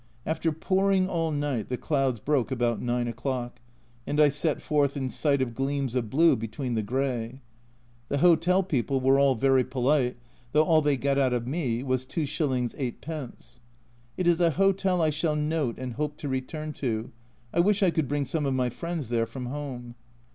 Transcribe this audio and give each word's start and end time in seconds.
After 0.25 0.51
pouring 0.51 1.07
all 1.07 1.29
night 1.29 1.69
the 1.69 1.77
clouds 1.77 2.19
broke 2.19 2.49
about 2.49 2.81
9 2.81 3.07
o'clock, 3.07 3.61
and 4.07 4.19
I 4.19 4.29
set 4.29 4.59
forth 4.59 4.97
in 4.97 5.09
sight 5.09 5.43
of 5.43 5.53
gleams 5.53 5.93
of 5.93 6.09
blue 6.09 6.35
between 6.35 6.73
the 6.73 6.81
grey; 6.81 7.39
the 8.09 8.17
hotel 8.17 8.63
people 8.63 8.99
were 8.99 9.19
all 9.19 9.35
very 9.35 9.63
polite, 9.63 10.17
though 10.53 10.63
all 10.65 10.81
they 10.81 10.97
got 10.97 11.19
out 11.19 11.33
of 11.33 11.45
me 11.47 11.83
was 11.83 12.03
25. 12.07 12.47
8d. 12.49 13.59
It 14.17 14.25
is 14.27 14.41
a 14.41 14.49
hotel 14.49 15.03
I 15.03 15.11
shall 15.11 15.35
note 15.35 15.77
and 15.77 15.93
hope 15.93 16.17
to 16.17 16.27
return 16.27 16.73
to, 16.81 17.11
I 17.53 17.59
wish 17.59 17.83
I 17.83 17.91
could 17.91 18.07
bring 18.07 18.25
some 18.25 18.47
of 18.47 18.55
my 18.55 18.71
friends 18.71 19.09
there 19.09 19.27
from 19.27 19.45
home. 19.45 19.93